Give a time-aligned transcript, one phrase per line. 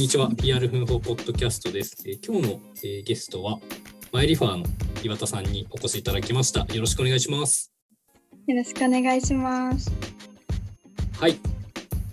[0.00, 0.30] にちは。
[0.30, 1.94] PR 奮法ポッドキャストです。
[2.06, 3.58] えー今日の、えーゲストは、
[4.12, 4.64] マイリファーの
[5.02, 6.60] 岩田さんにお越しいただきました。
[6.72, 7.70] よろしくお願いします。
[8.46, 9.92] よろしくお願いします。
[11.18, 11.38] はい。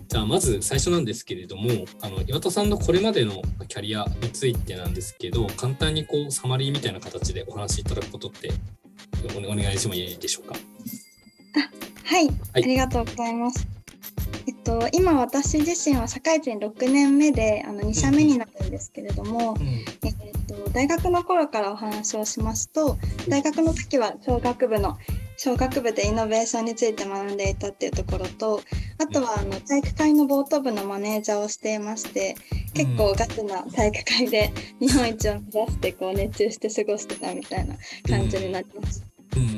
[0.06, 8.50] じゃあ、まず最初なんですけれども、あの岩田さんのこれまでのキャリアについてなんですけど、簡単にこうサマリーみたいな形でお話しいただくことって
[9.34, 10.54] おお願いしてもいいでしょうか？
[12.04, 13.66] はい、ありがとうございます。
[14.48, 20.14] えっと、今私自身は社会人6年目であの2社目になるんですけれども、うんえっ
[20.46, 22.96] と、大学の頃からお話をしますと
[23.28, 24.96] 大学の時は小学部の
[25.36, 28.62] 小学部でイノベーションについて学んでいたっていうところと
[28.96, 32.34] あとはあの体育会のボート部のマネージャーをしていまして
[32.72, 37.74] 結構ガチな体育会で日本一を目指してこう熱中して過ごしてたみたいな
[38.08, 39.02] 感じになります。
[39.02, 39.08] うん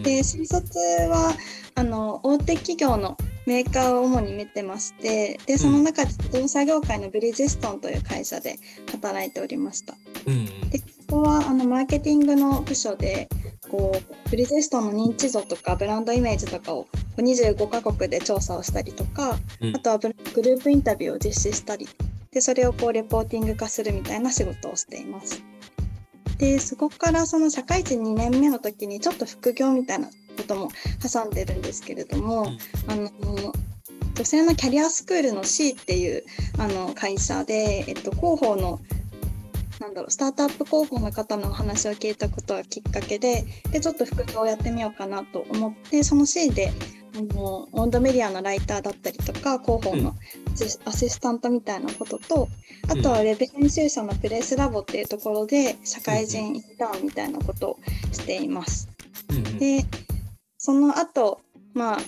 [0.02, 0.78] で新卒
[1.08, 1.32] は
[1.76, 3.16] あの大手企業の
[3.50, 8.54] メーカーを主に見てましてでその中で自動車業界のブリヂストンという会社で
[8.92, 9.94] 働いておりました。
[10.28, 13.28] うんでここはあのマーケティングの部署で
[13.68, 21.88] こうブリヂストンの認知度とかブランドイメージとかをこう25カ国で調査をしたりとかうんあとはブグループインタビューを実施したり
[22.30, 25.42] でそれをこうレポーティング化するみたいな仕事をしています。
[26.38, 30.70] でそこからその社会人2年目の時にちょっと副業みたいなことも
[31.02, 32.52] 挟んでるんですけれども、
[32.88, 33.10] あの
[34.14, 36.24] 女性のキャリアスクールの C っていう
[36.58, 38.80] あの会社で、えっと、広報の
[39.80, 46.70] なんだろうスタートアップ広報の方のお話を聞いたことがきっかけででちょっと副業をやってみようかなと思ってその C で
[47.16, 50.14] あのオンドメディアのライターだったりとか広報の
[50.84, 52.48] アシスタントみたいなことと
[52.88, 57.78] あとはウェブ編集者のプレイスラボっていうところで社会人インターンみたいなことを
[58.12, 58.88] しています。
[59.30, 59.58] うん。
[59.58, 59.84] で
[60.62, 61.40] その後
[61.72, 61.98] まあ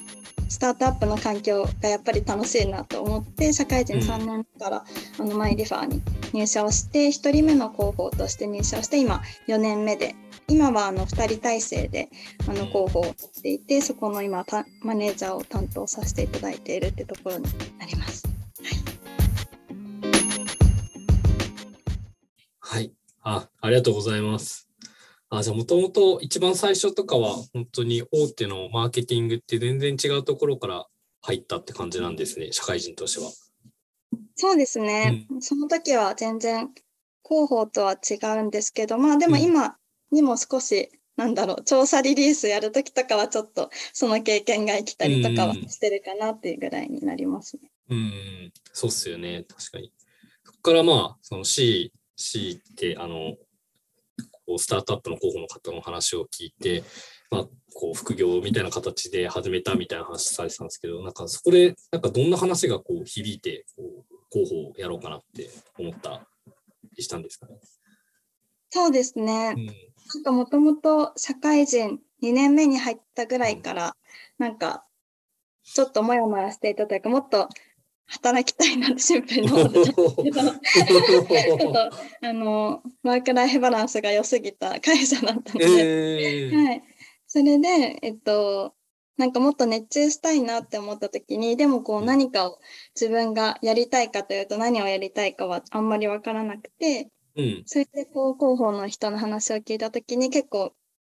[0.51, 4.85] スタートアップの環境がやっぱり楽しいなと思って社会人3年目から、
[5.19, 6.03] あのマイリファーに
[6.35, 10.15] 入社をして1人目の広報として入社をして今4年目で
[10.49, 12.11] 今はあの2人体制で
[12.47, 17.45] あの広報をやっていてそこの今たマネージャーを担当させていただいているってところに
[17.79, 18.29] なります。
[22.61, 22.93] はい。
[23.23, 24.72] あ、ありがとうございます。
[25.39, 30.87] あ、じゃあもともと一番最初とかは本当に大手のマーケティングって全然違うところから
[31.23, 33.31] 入ったって感じなんですね、社会人としては。
[34.37, 36.69] そうですね、その時は全然
[37.27, 39.77] 広報とは違うんですけどまあでも今
[40.11, 47.71] にも少し、なんだろう調査リリースやる時とかはちょっとその経験が生きたりとかはうんしてるかなっていうぐらいになりますね。
[47.89, 49.93] うん、そうっすよね、確かに。
[50.45, 53.37] そこからまあ、その C、C って、あの、
[54.47, 56.85] こうスタートアップの候補の方の話を聞いて、
[57.31, 57.45] まあ、
[57.75, 66.27] こう副業みたいな形で始めたみたいな話されてたんですけど、なんかそこで、なんかどんな話がこう響いて、こう候補をやろうかなって思った
[66.97, 67.55] りしたんですかね？
[68.71, 69.67] そうですね、うん。
[69.67, 73.97] なんかもともと社会人2年目に入ったぐらいから
[74.39, 74.87] なんか
[75.65, 77.49] ちょっとモヤモヤしていたというかもっと
[78.13, 81.91] 働きたいなってシンプルに思ってたんですけどちょっと
[82.23, 86.83] あのワークライフバランスが良すぎた会社だったので、えーはい、
[87.27, 88.75] それでえっと
[89.17, 92.59] なんかもっと熱中したいなって思った時にでもこう何かを
[92.99, 97.63] 自分がやりたいかというと何をやりたいかはあんまり分からなくてうん。
[97.67, 100.73] それでこう広報の人の話を聞いた時に結構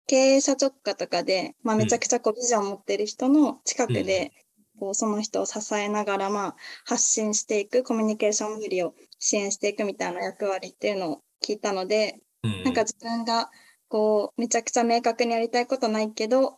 [0.07, 1.81] 経営者直下とかで、まあ、うん。
[1.81, 4.31] めちゃくちゃこうビジョンを持ってる人の近くで、
[4.79, 6.55] こうその人を支えながらまあ
[6.85, 13.49] 発信していくコミュニケーション無理を支援していくみたいな役割っていうのを聞いたので、うんなんか自分が
[13.89, 16.57] こうめちゃくちゃ明確にやりたいことないけど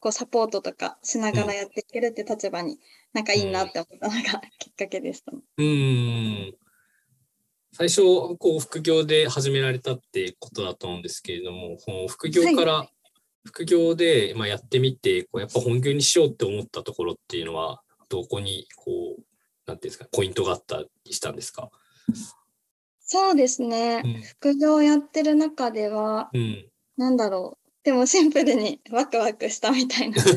[0.00, 2.78] こうサポートとかしながらやっていけるって立場に
[3.12, 5.32] なんかいいなって思ったのがきっかけでした。
[5.32, 6.54] うん。
[7.72, 8.02] 最初、
[8.38, 11.76] こう、副業で始められたってことだと思うんですけれども、
[12.08, 12.88] 副業から、
[13.46, 19.22] 副業で、まあ、やってみて、こうやっぱ本業にしようって思ったところっていうのは、どこに、こう、
[19.66, 21.70] なんていうんですか、ポイントがあったりしたんですか？
[23.00, 24.22] そうですね、うん。
[24.22, 26.68] 副業をやってる中ではうん。
[26.96, 27.66] なんだろう。
[27.84, 30.36] でもシンプルに ワクワクしたみたいな とこ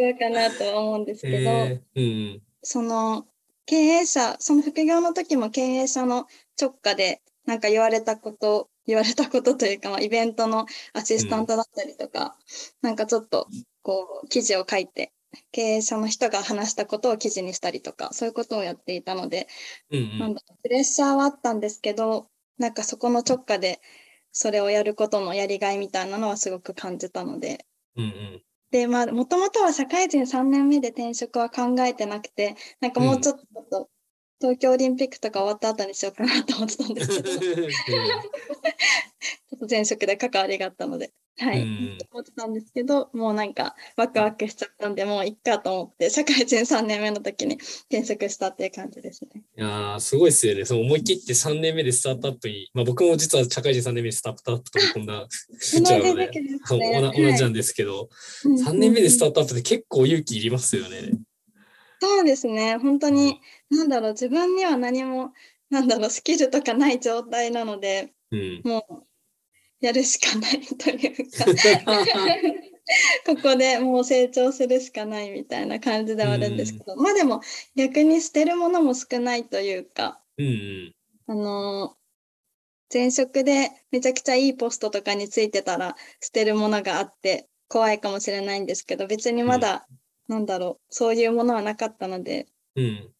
[0.00, 2.00] ろかなとは思うんですけど、えー。
[2.00, 2.42] うん。
[2.62, 3.26] その
[3.66, 6.26] 経営者その副業の時も経営者の
[6.60, 12.36] 直下でなんか言われたこと言われたことというか、まあ、イベントのアシスタントだったりとか、
[12.80, 13.46] なんかちょっと
[13.82, 15.12] こう記事を書いて
[15.52, 19.46] 経営者の人が話したことを記事にしたりとかそういうことをやっていたので、
[19.90, 23.80] うんなんだプレッシャーはあったんですけどなんかそこの直下で
[24.32, 27.66] それをやることのやりがいみたいなのはすごく感じたので。
[27.96, 28.42] うんうん。
[28.70, 33.88] でまあもともとは社会人3年目で転職は考えてなくてなんかもうちょっと
[34.40, 37.40] 東京オリンピックとか終わった後にしようかなと思ってたんですけど、ちょ
[39.56, 41.98] っと前職で関わりがあったので、はい、うん。
[42.12, 47.54] 思ってたんですけど、もうなんかワクワクしちゃったんで、もういっかと思って、社会人3年目の時に
[47.90, 49.42] 転職したっていう感じですね。
[49.56, 50.64] いやーすごいですよね。
[50.64, 55.26] そう思い切って3年目でスタートアップに、まあ、僕も実は社会人3年目でスタートアップとこんな
[55.58, 56.30] ふっちゃうので、
[56.68, 56.76] 同
[57.36, 58.08] じなんですけど、
[58.44, 61.12] 3年目でスタートアップって結構勇気いりますよね。
[62.00, 63.40] そうですね、本当に、
[63.70, 65.32] なんだろう、自分には何も、
[65.70, 68.62] なんだろう、スキルとかない状態なので、うん。
[68.64, 69.06] もう、
[69.80, 71.44] やるしかないというか、
[73.26, 77.42] ここでもう成長するしかないみたいな感じではあるんですけど、まあでも、
[77.76, 80.94] 逆に捨てるものも少ないというか、うんうん。
[81.26, 81.98] あのー
[82.92, 89.86] 前職でめちゃくちゃいいポストとかについてたら捨てるものがあって怖いかもしれないんですけど別にまだ、
[90.28, 92.46] なんだろうそういうものはなかったので
[92.76, 93.10] うん。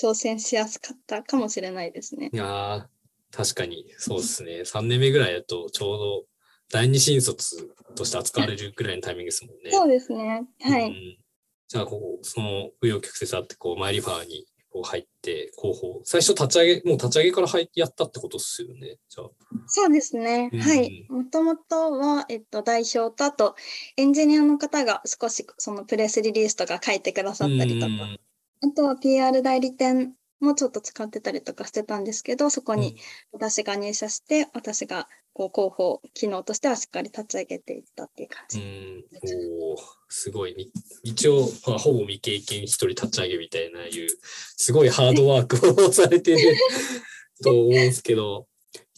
[0.00, 2.30] 挑戦しやすかったかもしれないですね。
[2.32, 2.84] いやー
[3.30, 4.62] 確かにそうですね。
[4.62, 6.24] 3年目ぐらいだとちょうど
[6.70, 9.70] 第二新卒として扱われるぐらいのタイミングですもんね。
[9.70, 10.46] そうですね。
[10.60, 10.86] はい。
[10.86, 11.24] うん
[11.66, 18.98] じゃあ、ここ、その、紆余曲折あって、こう、マイリファーにこう入って、広報、最初立ち上げ、もう立ち上げから入やったってことですよね。
[19.08, 19.28] じゃあ。
[19.68, 20.50] そうですね。
[20.52, 21.06] うんはい。
[21.08, 23.54] もともとは、えっと、代表と、あと、
[23.96, 28.18] エンジニアの方が少し、そのプレスリリースとか書いてくださったりとか、うん
[28.62, 32.96] あとは PR 代理店もちょっと使ってたりとかしてたんですけど、そこに
[33.30, 38.58] 私が入社して、私がこう広報機能としてはしっかり立ち上げていったっていう感うじ。
[38.60, 39.78] ん、おー
[40.08, 40.54] すごい。
[40.56, 40.70] み
[41.02, 44.08] 一応、まあ、ほぼ未経験一人立ち上げみたいないう、
[44.56, 46.56] すごいハードワークをされてる
[47.42, 48.46] と思うんですけど、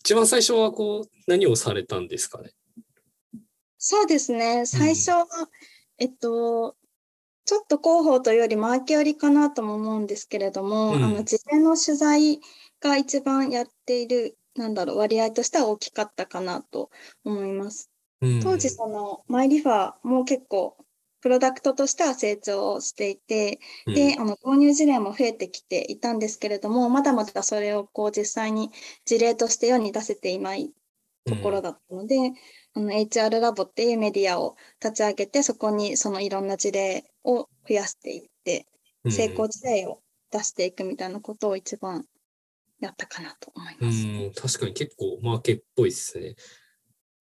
[0.01, 2.53] 一番最初はこう、何をされたんですかね？
[3.79, 4.67] そうですね。
[4.67, 5.27] 最初は、
[5.99, 6.77] えっと、
[7.45, 12.41] ちょっと広報というよりマーケ寄りかなとも思うんですけれども、うんあの、事前の取材
[12.81, 16.91] が一番やっている、なんだろう、割合としては大きかったかなと
[17.25, 17.91] 思います。
[18.21, 18.41] うん。
[18.41, 20.77] 当時、その、マイリファーも結構、
[21.21, 23.95] プロダクトとしては成長していて、うん。
[23.95, 28.71] で、あの、導入事例も増えてきていたんですけれども、まだまだそれをこう実際に
[29.05, 30.73] 事例として世に出せていない
[31.27, 32.17] ところだったので、
[32.75, 38.67] あの HR ラボっていうメディアを立ち上げて、そこにそのいろんな事例を増やしていって、
[39.05, 39.13] うん。
[39.13, 42.07] 成功事例を出していくみたいなことを一番
[42.81, 44.07] やったかなと思います。
[44.07, 46.37] うん、確かに結構マーケっぽいですね。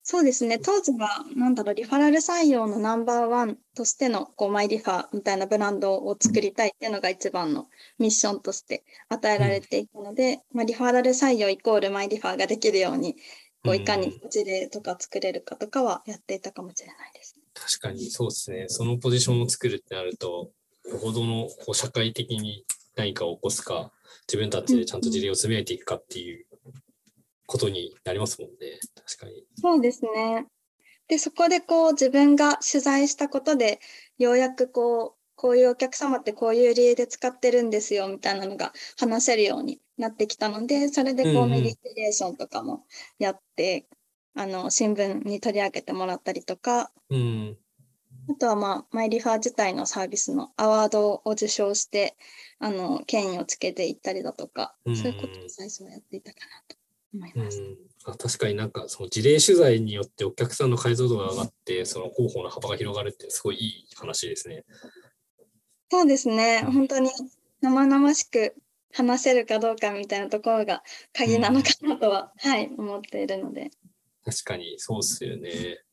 [0.08, 0.60] そうですね。
[0.60, 13.16] 当時は、なんだろう、リファラル採用のナンバーワンとしての、こう、マイリファーみたいなブランドを作りたいっていうのが一番のミッションとして与えられていたので、まあ、リファラル採用イコールマイリファーができるように、
[13.64, 17.36] こう、いかに事例とか作れるかとかはやっていたかもしれないです。
[17.56, 18.66] 確かにそうですね。
[18.68, 20.52] そのポジションを作るってなると、
[20.88, 22.64] よほどのこう社会的に
[22.96, 23.92] 何かを起こすか、
[24.28, 26.46] 自分たちでちゃんと事例を積み上げていくかっていう
[27.46, 28.80] ことになりますもんね。
[28.96, 29.44] 確かに。
[29.56, 30.48] そうですね。
[31.08, 33.80] で、そこでこう自分が取材したことで、
[34.18, 42.86] ようやくこう、こういうお客様ってこういう理由で使ってるんですよみたいなのが話せるようになってきたので、それでこうんううんメディテレーションとかも
[43.20, 43.88] やって、
[44.34, 47.58] あの、新聞に取り上げてもらったりとか、うん。
[48.30, 52.16] あとはまあ、マイリファー自体のサービスのアワードを受賞して、
[52.60, 56.76] あの、権威をつけていったりだとか、うんそういうことを最初はやっていたかなと
[57.14, 57.62] 思いうます。
[57.62, 64.64] ん、あ確かになんかその事例取材によってお客さんの解像度が上がって、その広報の幅が広がるってすごいいい話ですね。
[65.92, 67.12] そうですね、うん本当に
[67.62, 68.56] 生々しく
[68.92, 73.70] 話せるかどうかみたいなところが鍵なのかなとは、はい、思っているので。
[74.24, 75.85] 確かにそうっすよね。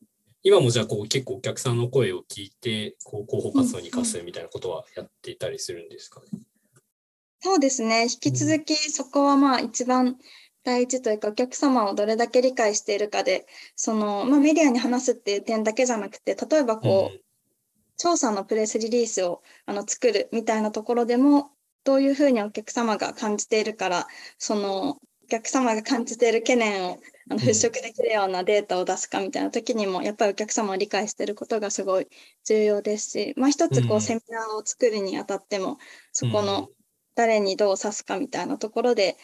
[0.45, 6.41] 今もじゃあこう結構お客さんの声を聞いて、こう広報活動に生かすみたいなことはやっていたりするんですかね？
[7.41, 10.17] そうですね、引き続きそこはまあ一番
[10.65, 17.21] 大事というか、お客様をどれだけ理解しているかで、その、まあ、メディアに話すっていう点だけじゃなくて、例えばこう、
[17.97, 21.51] 調査のプレスリリースをあの作るみたいなところでも、
[21.83, 24.07] どういうふうにお客様が感じているから、
[24.39, 24.97] そのお
[25.29, 32.09] 客様が感じている懸念をあのうん払拭できるようなデータを出すかみたいな時にも、やっぱりお客様を理解していることがすごい
[32.45, 35.79] 重要ですし、まあ一つこうセミナーを作るにあたっても、
[36.12, 36.69] そこうんの
[37.14, 39.17] 誰にどう指すかみたいなところで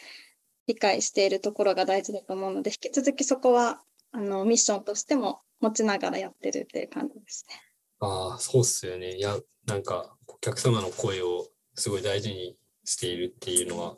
[0.67, 7.61] 理解しているところが大事だと思うので、引き続きそこはあのミッションとしても持ちながらやってるっていう感じですね。
[7.99, 9.17] ああ、そうっすよね。
[9.17, 13.97] いや、なんか、お客様の声をすごい大事にしているっていうのは、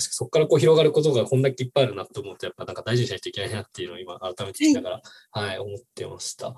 [0.00, 6.54] 確かそこからこう広がることがこんだけいっぱいあるなと思うと、やっぱなんか大事にしないといけないなっていうのを今改めて聞きながら、はい、思ってました。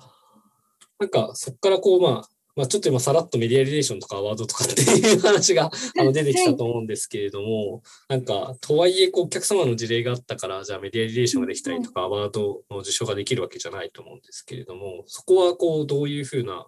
[0.99, 16.67] なんか、そこからこう、まあ、まあ、ちょっと今さらっとメディアリレーションとかアワードとかっていう話が あの出てきたと思うんですけれども、なんか、とはいえこうお客様の事例があったから、じゃあメディアリレーションができたりとか、アワードの受賞ができるわけじゃないと思うんですけれども、そこはこう、どういうふうな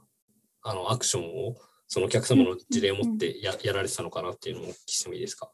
[0.63, 1.55] あのアクションを、
[1.87, 5.51] そのお客様の事例を持ってややられてたのかなっていうのをお聞きしてもいいですか？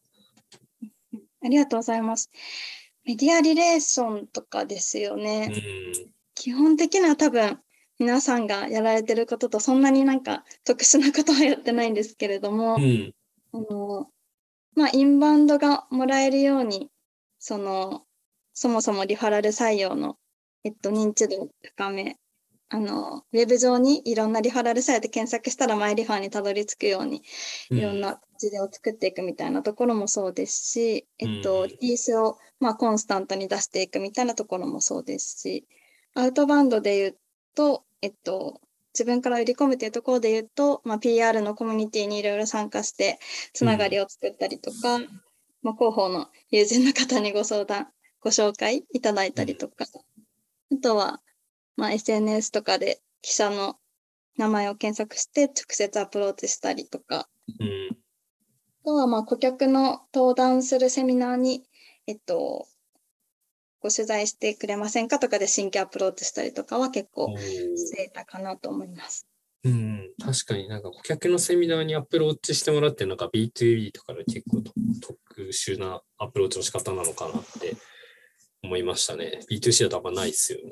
[1.43, 2.31] ありがとうございます。
[3.05, 5.51] メディアリレーションとかですよね。
[6.35, 7.59] 基本的には多分
[7.99, 13.13] 皆さんがやられてることとそんなになんか特殊なことはやってないんですけれども、うん、
[13.53, 14.07] あの
[14.75, 16.89] まあ、インバウンドがもらえるように
[17.39, 18.03] その
[18.53, 20.17] そもそもリファラル採用の、
[20.63, 22.17] えっと、認知度高め
[22.73, 27.21] あの、ウェブ上にいろんなリファラルサイト検索したらマイリファーにたどり着くように、
[27.69, 35.67] いろんな事例を作っていくみたいなところもそうですし、うん、えっと、リリースを、まあ、コンスタントに出していくみたいなところもそうですし、
[36.13, 37.17] アウトバウンドで言う
[37.55, 38.61] と、えっと、
[38.93, 43.19] 自分から売り込むというところで言うと、まあ、PR のコミュニティにいろいろ参加して、
[43.51, 45.09] つながりを作ったりとか、うん、
[45.61, 47.89] まあ、広報の友人の方にご相談、
[48.21, 49.85] ご紹介いただいたりとか、
[50.71, 51.19] あとは、
[51.75, 53.75] まあ、SNS とかで記者の
[54.37, 57.27] 名前を検索して直接アプローチしたりとか、
[57.59, 61.63] うん、あとはまあ顧客の登壇するセミナーに、
[62.07, 62.65] えっと、
[63.81, 69.27] ご取材してくれませんかとかで新規アプローチしたりとかは結構していたかなと思います。
[69.63, 77.75] うん、確かになんか顧客のセミナーにアプローチしてもらってなんか B2B とかで結構特殊なアプローチの仕方なのかなって
[78.63, 79.41] 思いましたね。
[79.51, 80.71] B2C だとあんまないですよね。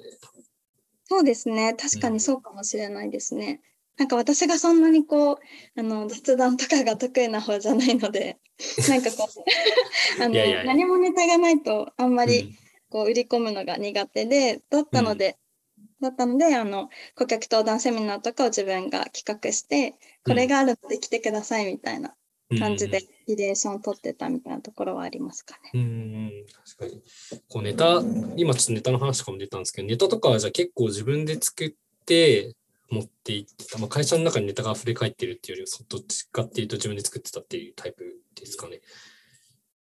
[1.09, 1.73] そうですね。
[1.73, 3.61] 確かにそうかもしれないですね。
[3.97, 5.37] なんか私がそんなにこう、
[5.75, 8.37] あの、雑談とかが得意な方じゃないので、
[8.87, 10.35] なんかこう、 あの
[10.65, 12.55] 何もネタがないとあんまり
[12.89, 15.37] こう売り込むのが苦手で、だったので、
[15.79, 22.15] うん、だったので、あの、顧客登壇セミナーとかを自分が企画して、これがあるので来てくださいみたいな
[22.57, 25.71] 感じでリレーションを取ってたみたいなところはありますかね。
[25.75, 26.31] うん、
[26.75, 27.03] 確かに。
[27.47, 28.01] こうネタ、
[28.37, 31.73] 今ちょっとネタの話とかも出たんですけど、ネタとかはじゃあ結構自分で作っ
[32.05, 32.55] て
[32.89, 38.03] 持っていってた、まあ、会社の中にネタが溢れ返ってるっていうよりは、どっちかっていうと自分で作ってたっていうタイプ
[38.35, 38.81] ですかね。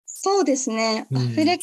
[0.06, 1.06] そうですね。
[1.12, 1.60] 溢れ返っ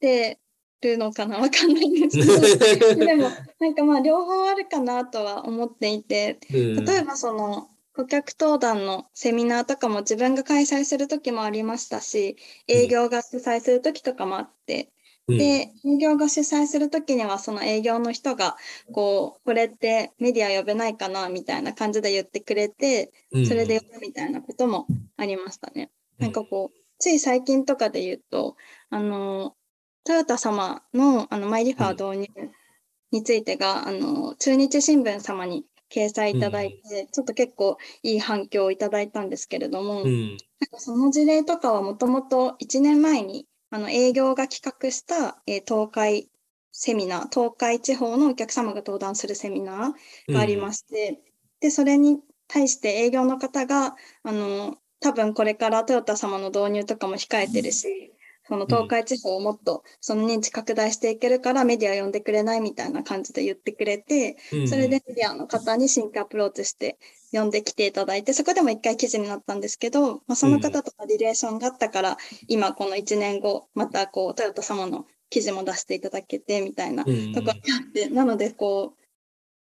[0.00, 0.38] て
[0.80, 1.38] るのかな？
[1.38, 2.16] わかんないんです
[2.58, 3.28] けど、 でも
[3.60, 12.36] なんかまあ両方あるかなとは思っていて、例えばその、顧客登壇のセミナーとかも自分が開催する時もありましたし、
[12.68, 14.92] 営業が主催する時とかもあって、
[15.26, 18.56] うん、で、営業が主催する時にはその営業の人が、
[18.92, 23.10] こう、これってメディア呼べないかなみたいな感じで言ってくれて、
[23.48, 24.86] それで呼ぶみたいなことも
[25.16, 25.90] ありましたね。
[26.20, 28.54] うん、なんかこう、つい最近とかで言うと、
[28.90, 29.56] あの、
[30.04, 32.50] トヨタ様のあのマイリファー導入
[33.10, 40.38] についてが、あの、中日新聞様に掲載いただいて、うん、ちょっと結構いい反響をいただいたんですけれども、うん、なん
[40.70, 46.30] かその事例とかはもともと1年前にあの営業が企画した、えー、東海
[46.80, 51.18] セミナー、東海地方のお客様が登壇するセミナーがありまして、うん、
[51.60, 58.12] で、それに対して営業の方が、あの、多分これからトヨタ様の導入とかも控えてるし、
[58.48, 64.36] その東海地方をもっとその認知拡大していけるからメディア呼んでくれないみたいな感じで言ってくれて、
[64.66, 66.98] それでメディアの方に新規アプローチして
[67.30, 72.16] 呼んできていただいて、そこでも一回記事になったんですけど、まあ、その方とのリレーションがあったから、
[72.48, 78.98] 今この1年後、またこうトヨタ様の記事も出していただけてみたいなところがあって、なのでこう、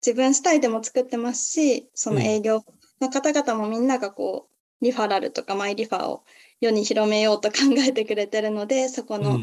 [0.06, 2.64] 自分主体でも作ってますし、その営業
[3.02, 6.24] の方々もみんながこう、リファラルとかマイリファーを
[6.62, 9.40] 世に広めようと考えてくれてるのでそこの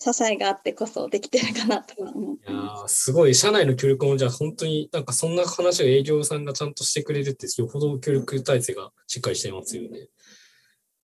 [0.00, 3.04] 支えがあってこそできてるかなと思います。
[3.04, 10.08] すごい社内の協力もじゃあ本当になんかそんな話を営業さんがちゃんとしてくれるってよほど協力体制がしっかりしてますよね。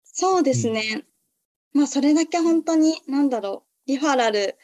[0.04, 1.04] そうですね。
[1.74, 4.56] うん、まあそれだけ本当に何だろうリファラル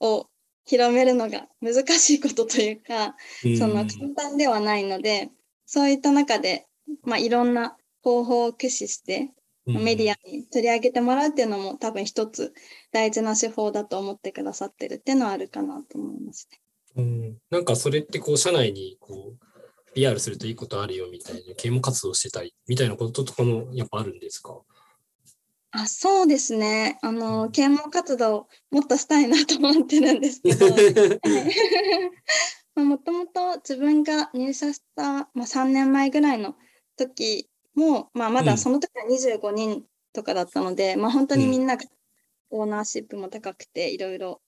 [0.00, 0.28] を
[0.64, 5.30] 広めるのが難しいことというか、うん、その簡単ではないので
[5.66, 6.66] そういった中で、
[7.04, 9.30] まあ、いろんな方法を駆使して
[9.68, 12.54] メディアに取り上げてもらうっていうのも多分一つ
[12.92, 16.60] 大事な手法だと思ってくださってるっていうのはあるかなと思いますね。
[16.96, 24.58] うん、なんかそれってこう社内にこう PR するといいことあるよみたいな啓蒙活動してたいみたいなこととかもやっぱあるんですか？
[25.70, 26.98] あそうですね。
[27.02, 30.66] あの、啓蒙活動もっとしたいなと思ってるんですけど、
[32.82, 36.54] もともと自分が入社した、まあ、3年前ぐらいの
[36.96, 41.84] 時も、まあ、まだその時は25人とかだったので、うん、まあ、本当にみんなが
[42.50, 44.40] オーナーシップも高くていろいろ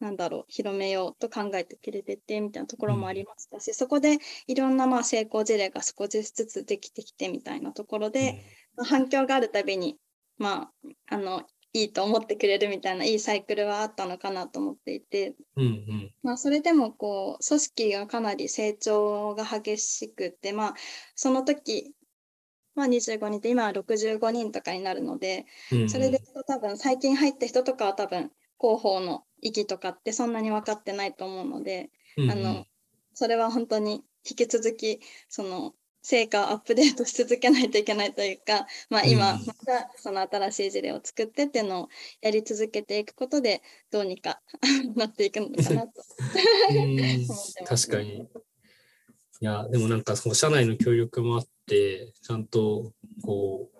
[0.00, 8.44] なんだろう広めようと考えてくれててみたいなところもありましたし、そこでいろんなまあ成功事例が少しずつできてきてみたいなところで、
[8.76, 9.96] まあ反響があるたびに
[10.38, 10.70] ま
[11.10, 11.42] ああの
[11.72, 16.14] いいと思ってくれるみたいないいサイクルはあったのかなと思っていて、うんうん。
[16.22, 20.74] まあ、それでもこう組織がかなり成長が激しくって、まあ、
[21.14, 21.92] その時、
[22.78, 25.46] まあ、25人で今は65人とかになるので
[25.88, 28.30] それで多分最近入った人とかは多分
[28.60, 32.64] 広報の意義とかってそんなに分かってないと思うので、あの
[33.14, 41.88] それは本当に引き続きその成果をアップデートし続けないといけないというか、まあ、今うんまたその新しい事例を作ってっていうのを
[42.20, 44.40] やり続けていくことでどうにか
[44.94, 45.92] なっていくのかなと。
[46.70, 47.24] うん 思って
[47.66, 48.28] ます確かに。
[49.40, 52.92] いや、でもなんかその社内の協力もあって、ちゃんと
[53.22, 53.78] こう、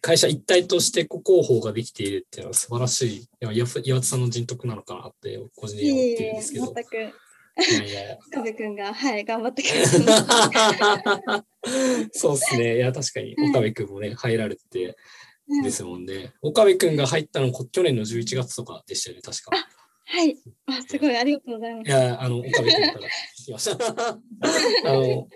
[0.00, 3.16] 会社一体としてこう広報ができているっていうのは素晴らしい。
[3.18, 6.74] いや岩岩田さんの人徳なのかなって個人的に思ってるんですけど。
[7.56, 11.44] いやいや岡部君が、はい、頑張ってくれてま
[12.12, 12.18] す。
[12.18, 12.76] そうですね。
[12.76, 14.96] いや、確かにはい岡部君もね、入られて
[15.62, 16.32] ですもんね。
[16.42, 19.50] 岡部君が入ったのこ去年の11月とかでしたよね、確か。
[20.06, 21.88] はい、あ、すごい、ありがとうございます。
[21.88, 23.08] いや、あの、岡部君から
[23.38, 24.08] 聞きました。
[24.10, 25.28] あの、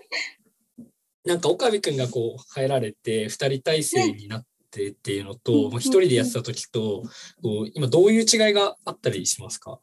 [1.25, 7.03] なんか岡部君がこう入られて、二人体制になってっていうのうんと、まあ一人でやってた時と、
[7.41, 9.79] こう今どういう違いがあったりしますか、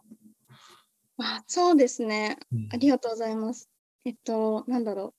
[1.19, 2.38] あ、そうですね。
[2.52, 3.69] うんありがとうございます。
[4.05, 5.14] えっと、なんだろ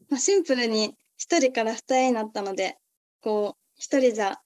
[0.00, 0.04] う。
[0.08, 2.78] まあ、シンプルに一人から二人になったので、
[3.20, 4.40] こう、一人じゃ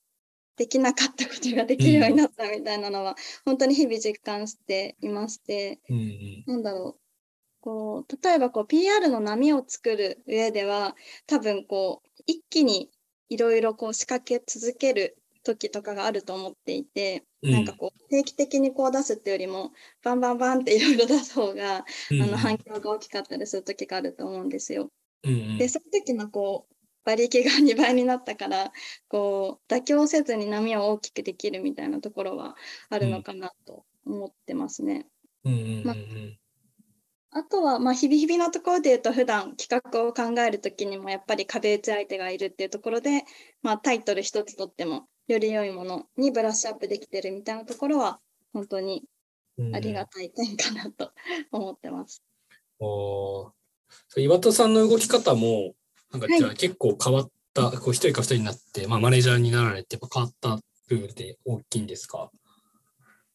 [0.56, 7.00] できなかったことができるようになったみたいなのは、本当に日々実感していまして、うんうんなんだろう。
[7.60, 10.94] こう、例えばこう、PR の波を作る上では、
[11.26, 12.90] 多分こう、一気に
[13.30, 24.90] いろいろこう仕掛け続ける時とかがあると思っていて、うんなんかこう、定期的にこう出すってよりも、バンバンバンっていろいろ出す方が、うんあの反響が大きかったりする時があると思うんですよ。
[25.24, 26.73] うんうんで、その時のこう、
[27.04, 28.72] 馬力が2倍になったから、
[29.08, 32.56] こう、妥協せずに波を大きくできるみたいなところは
[32.90, 35.06] あるのかなと思ってますね。
[37.30, 43.24] あとは、まあ、日々日々のところで言うと、普段企画を考えるときにも、やっぱり壁打ち相手がいるっていうところで、
[43.62, 48.20] まあ、タイトル一つとっても、より良いものにブラッシュアップできてるみたいなところは、
[48.52, 49.04] 本当に
[49.58, 51.12] うんありがたい点かなと
[51.50, 52.22] 思ってます。
[52.78, 53.50] おー
[54.08, 55.74] そう岩田さんの動き方も、
[56.14, 56.38] なんかはい。
[56.38, 62.30] じゃあ結構変わった、こう一人か二人になって、まあマネージャーになられて、やっぱ変わった部分って大きいんですか、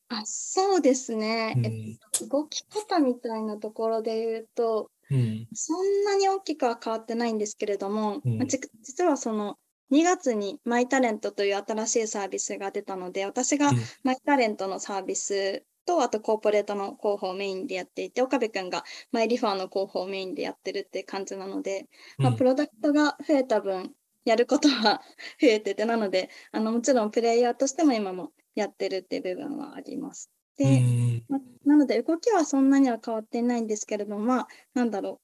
[0.10, 1.54] あ、そうですね。
[1.58, 1.66] うん。
[1.66, 5.48] えっと動き方みたいなところで言うと、うん。
[5.54, 8.48] そんなに大きくは変わってないんですけれども、うん。
[8.48, 9.58] 実はその
[9.92, 13.78] 2月にマイタレントという新しいサービスが出たので、私がうん。
[14.04, 21.88] マイタレントのサービスと、あとコーポレートの広報をメインでやっていて、岡部君がマイリファーの広報をメインでやってるって感じなので、
[22.20, 23.92] まあ、うんプロダクトが増えた分、
[24.24, 25.02] やることは
[25.42, 30.30] 増えてて、なので、あのもちろんプレイヤーとしても今もやってるっていう部分はあります。
[30.58, 35.20] で、うんまなので動きはそんなには変わっていないんですけれども、まあ、なんだろ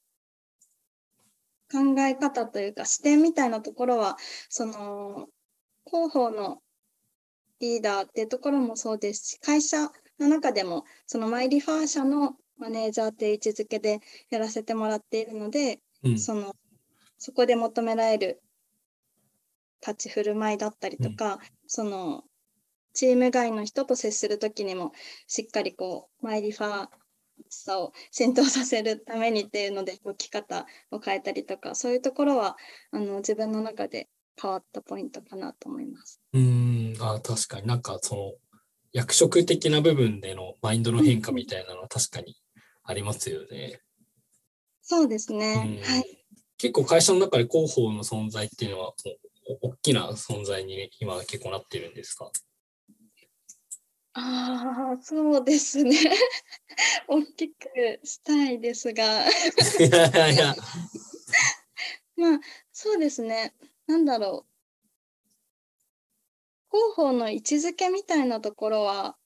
[1.70, 1.72] う。
[1.72, 4.16] 考え方というか視点みたいなところは、
[4.48, 5.28] その、
[5.84, 6.60] 広報の
[7.60, 14.00] リーダーっていうところもそうですし、会社の中でも、そのマイリファー社のマネージャーっていう位置づけで
[14.30, 16.18] やらせてもらっているので、うん。
[16.18, 16.54] その、
[17.18, 18.42] そこで求められる
[19.86, 22.24] 立ち振る舞いだったりとか、その、
[22.92, 24.92] チーム外の人と接するときにも、
[25.26, 26.88] しっかりこう、マイリファー
[27.50, 32.56] さを浸透させるためにっていうので、動き方を変えたりとか、そういうところは、
[32.90, 34.08] あの、自分の中で
[34.40, 36.20] 変わったポイントかなと思います。
[36.32, 37.66] うん、あ確かに。
[37.66, 38.32] なんかその
[38.96, 42.34] 役職的な部分でのマインドの変化みたいなのは確かに
[42.82, 43.82] ありますよね。
[44.80, 45.80] そうですね。
[45.82, 46.24] うんはい。
[46.56, 48.94] 結構会社の中で広報の存在っていうのは
[49.60, 52.30] 大きな存在に今は結構なってるんですか？
[54.14, 55.94] ああ、そうですね。
[57.06, 59.28] 大きくしたいですが。
[59.28, 59.30] い
[59.90, 60.56] やいや。
[62.16, 62.40] まあ、
[62.72, 63.52] そうですね。
[63.86, 64.55] なんだろう。
[66.76, 69.16] 広報の位置づけみたいなところは、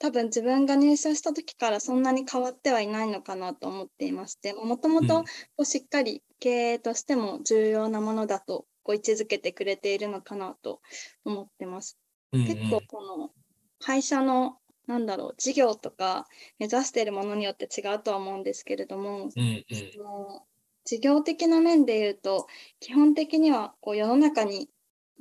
[0.00, 5.06] 多分自分が入社した時からそんなに変わってはいないのかなと思っていまして、もともうん。
[5.06, 10.80] とこうしっかり経営としても重要なものだとこう位置づけてくれているのかなと
[11.24, 11.98] 思ってます。
[12.32, 12.46] うんうん。
[12.48, 13.30] 結構この
[13.78, 16.26] 会社のなんだろう事業とか
[16.58, 19.92] 目指しているものによって違うとは思うんですけれども、うんうん。
[19.92, 20.42] その
[20.84, 22.48] 事業的な面で言うと
[22.80, 24.68] 基本的にはこう世の中に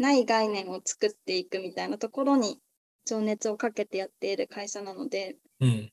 [0.01, 2.59] ない概念を作っていくみたいなところに
[3.05, 5.91] 情熱をかけてやっている会社なので、うん。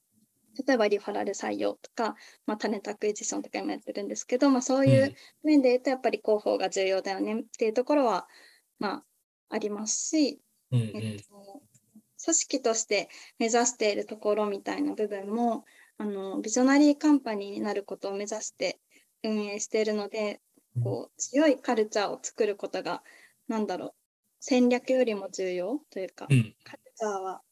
[0.67, 2.17] 例えばリファラル採用とか、
[2.47, 8.27] まあ、タネタクエジションとか今やってるんですけど、まあ、そういう面で言うとやっぱり広報が重要だよねっていうところは、
[8.81, 9.05] まあ、
[9.51, 10.41] ありますし、
[10.73, 10.81] うん。
[10.81, 11.17] うえっん。
[11.19, 11.63] と、
[12.25, 15.65] 組織として目指しているところみたいな部分も
[15.99, 18.81] あのビジョナリーカンパニーになることを目指して
[19.23, 20.41] 運営しているので
[20.83, 23.03] こう強いカルチャーを作ることが
[23.47, 23.95] なんだろう
[24.41, 26.55] 戦略よりも重要というか、うん。
[26.65, 27.43] カルチャーは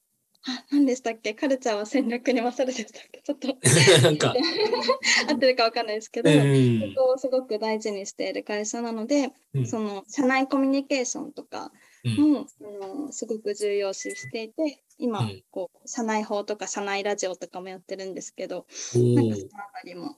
[0.49, 1.35] あ何でしたっけ？
[1.35, 3.49] カルチャーは戦略に勝るでしたっけちょっと。
[4.03, 4.33] なんか、
[5.29, 6.95] 合ってるかわかんないですけど、うん。
[6.95, 9.67] そこをすごく大事にしている会社なので、うん。
[9.67, 11.73] その社内コミュニケーションとか
[12.05, 12.33] うん。
[12.61, 15.45] のすごく重要視していて今、うん。
[15.51, 20.17] こう社内法とか社内ラジオとかもやってるんですけどなんかそのあたりも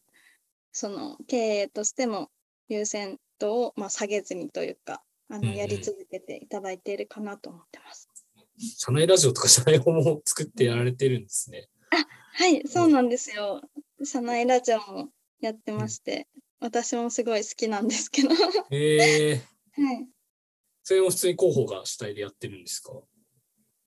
[0.72, 2.31] その経営としても
[2.68, 8.09] 優先度を、まあ、下げずにというかあうんうんのやり続けていただいているかなと思ってます。
[8.77, 11.69] 社内ラジオとか社内本も作ってやられてるんですね。
[11.91, 13.61] はい、そうなんですよ。
[14.05, 15.11] 社内ラジオも
[15.41, 16.29] やってまして、
[16.61, 18.29] 私もすごい好きなんですけど。
[18.31, 18.35] は
[18.71, 19.35] へえ。
[19.79, 20.09] い、
[20.83, 22.93] それも普通に広報が主体でやってるんですか？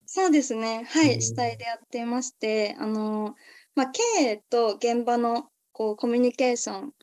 [0.06, 0.84] そうですね。
[0.84, 3.36] はうんい、主体でやっていまして、あの、
[3.76, 6.94] まあ、経営と現場のこうコミュニケーション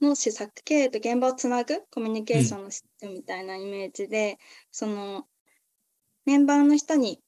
[0.00, 4.38] の施策、経営と現場をつなぐコミュニケーションのシステムみたいなイメージで、
[4.70, 5.26] その
[6.26, 7.20] メンバーの人に、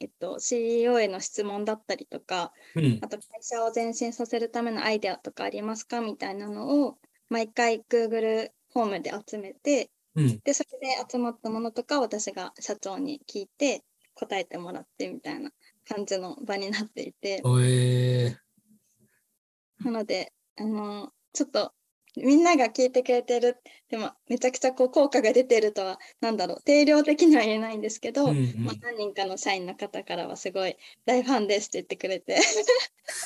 [0.00, 3.08] えっと、CEO への質問だったりとか、うんあ。
[3.08, 10.40] と会社を前進させるためのアイデアとかありますかみたいなのを毎回 Google フォームで集めて、うん。
[10.40, 15.50] で、それで集まったものとか私が社長に聞いて答えてもらってみたいな
[15.88, 18.36] 感じの場になっていて、へえ。
[19.84, 21.72] なので、あの、ちょっと
[22.24, 23.56] みんなが聞いてくれてる、
[23.88, 28.64] でもめちゃくちゃこう効果が出てるとは、なんだろう、定量的には言えないんですけど、うんうん。
[28.64, 30.76] まあ、何人かの社員の方からはすごい
[31.06, 32.38] 大ファンですって言ってくれて、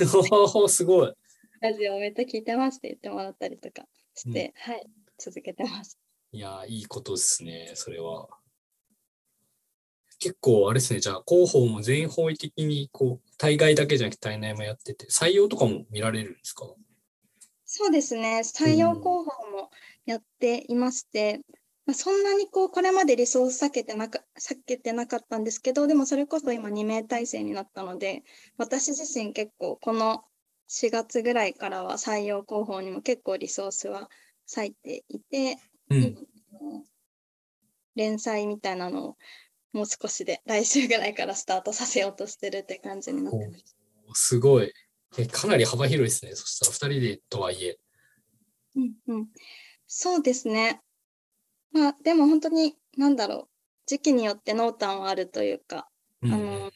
[0.00, 1.12] おーすごい。
[1.60, 4.86] ラジオめっちゃ聞いてますって言ってもらったりとかして、はい、
[5.18, 5.98] 続けてます。
[6.32, 8.28] いやー、いいことですね、それは。
[10.18, 16.66] 結構、あれですね、じゃあ、広報も全方位的に、こう、対外だけじゃなくて対内もやってて、採用とかも見られるんですか？
[17.74, 19.70] そうですね、採用広報も
[20.04, 21.40] やっていまして、
[21.86, 28.24] まあ、そんなにこうこれまでリソース避けてなか避けてなかったんですけど、でもそれこそ今2名体制になったので、
[28.58, 30.22] 私自身結構この
[30.68, 34.10] 4月ぐらいからは採用広報にも結構リソースは
[34.54, 35.56] 割いていて、
[35.88, 35.98] うん。
[35.98, 36.82] 今
[37.94, 39.16] 連載みたいなのを
[39.72, 43.76] もう少しで来週ぐらいからスタートさせようとしてるって感じになってます。
[44.12, 44.70] すごい。
[45.18, 46.34] えかなり幅広いですね。
[46.34, 47.78] そしたら、2人でとはいえ。
[48.76, 49.28] うんうん、
[49.86, 50.80] そうですね。
[51.72, 53.48] まあでも本当に何だろう
[53.86, 55.88] 時期によって濃淡はあるというか、
[56.22, 56.70] うんあの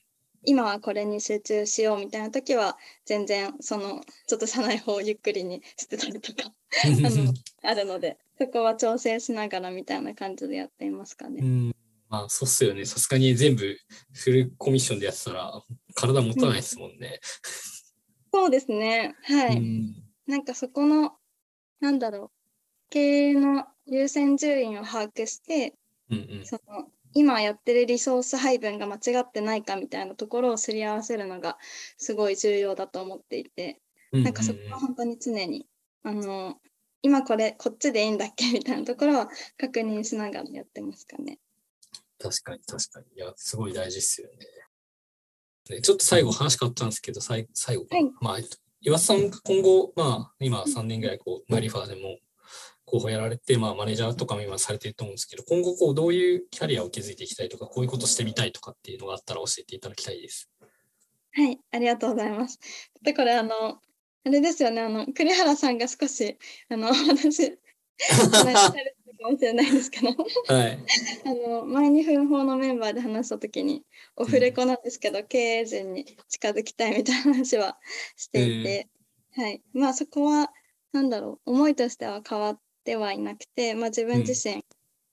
[0.49, 6.53] 今はこれに集中しようみたいな時は全然そのちょっと社内法をゆっくりにしてたりとか
[6.85, 11.41] あのあるのでそこは調整しながらみたいな感じでやっていますかね。
[11.43, 11.77] うん。
[12.09, 12.85] まあ、そうっすよね。
[12.85, 13.77] さすがに全部
[14.13, 15.63] フルコミッションでやってたら、
[15.95, 17.21] 体持たないですもんね。
[18.37, 19.15] そうですね。
[19.23, 19.57] はい。
[19.57, 19.95] うん
[20.27, 21.13] なんかそこの
[21.81, 22.31] なんだろう
[22.91, 25.75] 経営の優先順位を把握して
[26.11, 26.45] うんうん。
[26.45, 31.57] その今やってるリソース配分が間違ってないかみたいなところをすり合わせるのが
[31.97, 33.81] すごい重要だと思っていて、
[34.13, 35.67] うんなんかそこは本当に常に、
[36.03, 36.57] あの、
[37.01, 41.39] 今これこっちでいいんだっけみたいなところは確認しながらやってますかね。
[42.19, 43.07] 確かに確かに。
[43.17, 44.37] いや、すごい大事っすよね。
[45.73, 52.19] ねちょっと最後話変わったんですけど、さい最後はいまあ、えっと岩田さん、今後、まあ、今3年ぐらい、こう、マリファーでも
[52.85, 60.49] 候補やられて、まあ、マネージャーとかも今されてると思うんですけど、今後、こう、どういうキャリアを築いていきたいとか、こういうことしてみたいとかっていうのがあったら教えていただきたいです。
[61.33, 62.61] はい、ありがとうございます。
[63.03, 63.81] で、これあの、あ
[64.29, 67.59] れですよね、あの、栗原さんが少し、あの、 私、
[68.31, 70.15] 話されてたかもしれないんですけど、は
[70.69, 70.79] い。
[71.25, 73.85] あの前に奮法のメンバーで話した時に
[74.17, 77.79] オフレコなんですけど、経営陣に近づきたいみたいな話は
[78.17, 78.89] していて、
[79.35, 79.63] はい。
[79.73, 80.53] まあそこは
[80.93, 84.65] なんだろう思いとしては変わってはいなくて、まあ、自分自身、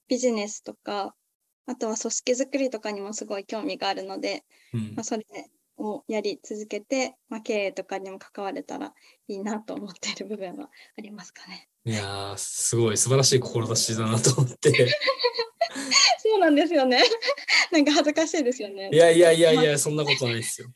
[0.08, 1.15] ビジネスとか
[1.65, 4.43] あとは組織づくりとかにもすごい興味があるので、
[4.74, 4.93] うん。
[4.96, 5.26] まあ、それ
[5.78, 8.94] をやり続けて、まあ、経営とかにも関われたら
[9.28, 11.70] いいなと思っている部分はありますかね。
[11.86, 14.72] いやー、すごい素晴らしい志だなと思って。
[16.20, 17.04] そうなんですよね。
[17.72, 18.90] なんか恥ずかしいですよね。
[18.92, 20.70] いやいやいやいや、そんなことないですよ。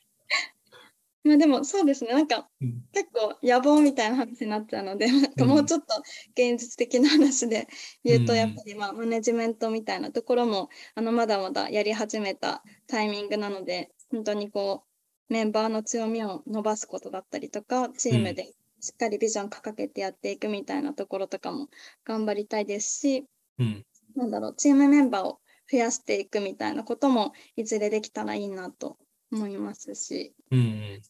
[1.23, 5.87] まあでもそうですね、なんかうん結構野望みたいな話になっちゃうので、なんかもうちょっと
[6.31, 7.67] 現実的な話で
[8.03, 14.86] 言うと、うんやっぱりまあマネジメントみたいなところもあのまだまだやり始めたタイミングなので、本当にこう、
[15.29, 21.67] メンバーの強みを伸ばすことだったりとか、チームでしっかりビジョン掲げてやっていくみたいなところとかも
[22.05, 23.25] 頑張りたいですし、
[23.59, 23.85] うん。
[24.15, 28.97] なんだろう、チームメンバーを増やしていくみたいなこともいずれできたらいいなと
[29.31, 31.01] 思いますし、うんうん。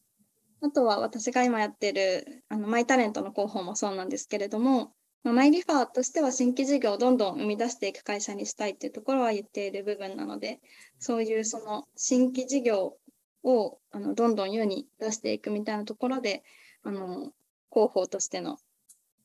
[0.60, 10.60] あとは私が今やってるあのマイタレントの広報もそうなんですけれども、まあ、マイリファーとしては新規事業をどんどん生み出していく会社にしたいっていうところは言っている部分なので、
[10.98, 12.97] そういうその新規事業
[13.44, 16.42] をあのどんどん世に出していくみたいなところで、
[16.82, 17.32] あの
[17.70, 18.58] 広報としての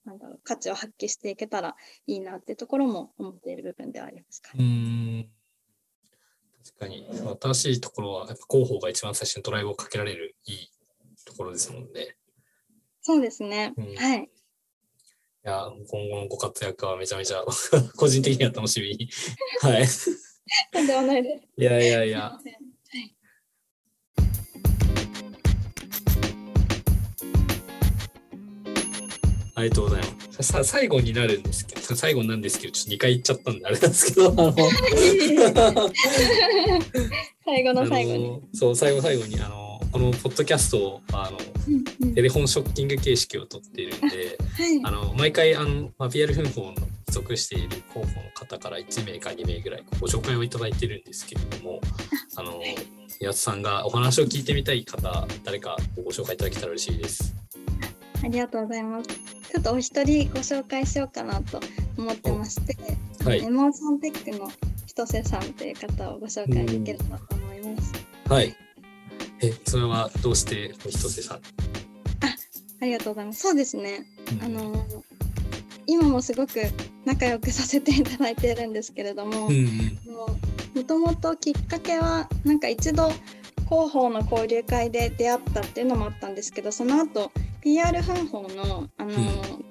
[0.05, 1.75] なんだろう価値を発揮していけたら
[2.07, 4.63] いいなってところも思っている部分ではありますかうー
[5.21, 5.29] ん
[6.63, 7.05] 確かに、
[7.41, 10.71] 新しいところは、やっぱ広報が一番最初にドライブをかけられるいい
[11.25, 12.15] ところですもんね。
[13.01, 13.73] そうですね。
[13.75, 14.23] うんはい。
[14.23, 14.29] い
[15.43, 17.43] や、今後のご活躍はめちゃめちゃ
[17.97, 19.09] 個人的には楽しみに。
[19.59, 19.85] はい。
[20.71, 21.47] とんでもないです。
[21.57, 22.39] いやいやいや。
[29.63, 30.07] りがとうございま
[30.41, 30.43] す。
[30.43, 34.53] さ最後になるんですけど、最後なんですけど、ちょっと2回言っちゃったんであれなんですけど、 あの、
[37.45, 38.39] 最後の最後に。
[38.53, 46.75] そう、最後最後に、あの、このポッドキャストを、あの、うんうんテレフォンショッキング形式をとっているんで、はいあの毎回あの、まあ、BR 奮法の
[47.07, 51.81] 属している広報の方から1名か2名ぐらいご紹介をいただいてるんですけれども、
[52.35, 52.61] あの
[53.19, 57.33] 宮津さんがお話を聞いてみたい方、誰かご紹介いただけたら嬉しいです。
[58.23, 59.09] ありがとうございます。
[59.53, 61.59] ちょっとお一人ご紹介しようかなと
[61.95, 62.75] 思ってまして、
[63.23, 63.49] はいエ。
[63.51, 64.51] モーションテックの
[64.87, 67.93] 一瀬さんという方をご紹介できればと思います。
[68.27, 68.55] はい。
[69.43, 71.37] え、それはどうしておひとせさん？
[71.37, 73.41] ありがとうございます。
[73.41, 74.07] そうですね。
[74.31, 74.85] うんあの
[75.85, 76.59] 今もすごく
[77.05, 79.99] 仲良くさせていただいているんですけれども、うんうん
[80.73, 83.11] もともときっかけはなんか一度
[83.69, 87.31] 広報の交流会で出会ったっていうのもあったんですけどその後
[87.63, 89.11] PR 奮法のあの、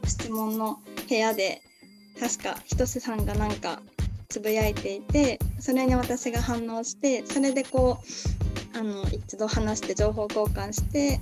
[0.04, 0.78] 質問の
[1.08, 1.60] 部屋で
[2.18, 3.82] 確か一瀬さんがなんか
[4.30, 7.98] つぶやいていてそれに私が反応してそれでこ
[8.74, 11.20] うあの一度話して情報交換して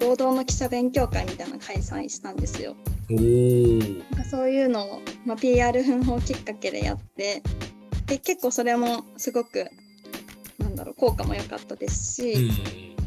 [0.00, 2.76] 合同の記者勉強会みたいなの開催したんですよ。
[3.08, 7.42] なんかそういうのを、まあ、PR 奮法きっかけでやって
[8.06, 9.66] で結構それもすごく
[10.58, 12.97] なんだろう効果も良かったですし、うん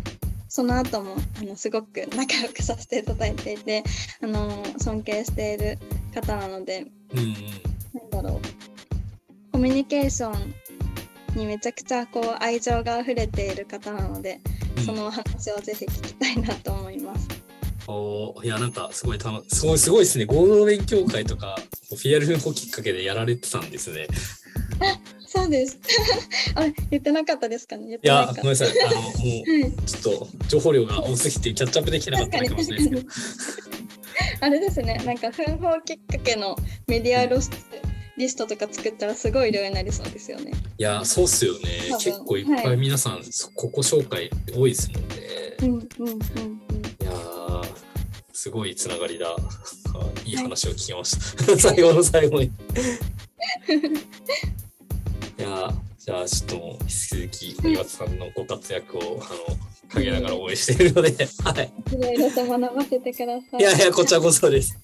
[0.54, 3.86] その後もあのすごく仲良くさせていただいていて
[4.22, 5.80] あの尊敬している
[6.14, 8.12] 方なのでうんうん。
[8.12, 8.42] なんだろう。
[9.54, 10.54] コミュニケーション
[11.38, 14.42] にめちゃくちゃこう愛情が溢れている方なので、
[14.76, 14.84] うん。
[14.84, 17.30] そのお話をぜひ聞きたいなと思います。
[17.88, 20.26] おーいやなんかすごいたのすごいすごいですね。
[20.26, 21.56] 合同勉強会とか
[22.04, 24.08] PR 奮法きっかけでやられてたんですね
[25.34, 25.80] そうです。
[26.56, 27.98] あれ言ってなかったですかね？
[28.04, 28.70] いやごめんなさい。
[28.70, 29.44] あのもうはい。
[29.86, 33.62] ちょっと情報量が多すぎてキャッチアップできなかったのかもしれないですけ
[34.41, 37.50] どあれですね、なんか奮法きっかけのメディアロス
[38.17, 40.52] リストとか作ったらすごい量になりそうですよね。
[40.78, 41.60] いやそうっすよね。
[42.00, 43.22] 結構いっぱい皆さん、
[43.56, 45.15] ここ紹介多いですもんね。
[45.62, 46.12] うんうんうんうん。
[46.12, 46.15] い
[47.06, 47.65] やー
[48.34, 49.28] すごいつながりだ。
[49.28, 49.36] あ
[50.26, 50.36] いい。
[50.36, 51.17] 話を聞きまし
[51.48, 52.52] た、 最後の最後に
[55.41, 59.58] いやーじゃあちょっともう引き続き岩田さんのご活躍をあの
[59.91, 61.10] 陰ながら応援しているので、
[61.43, 63.60] はい、いろいろと学ばせてください。
[63.60, 64.77] いやいやこちらこそです。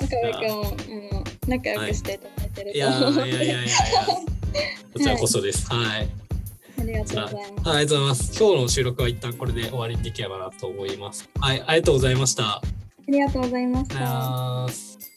[0.00, 3.72] 岡部君もあの仲良くしていただいてるいやと思うので、ーいやいやいやいや
[4.94, 5.66] こちらこそです。
[5.66, 6.08] はい。
[6.78, 7.34] ありがとうございます。
[7.34, 8.38] はいありがとうございます。
[8.38, 11.28] 今日の収録は一旦これで終わりにできればなと思います。
[11.38, 12.56] はいありがとうございました。
[12.56, 12.62] あ
[13.06, 15.09] りがとうございました。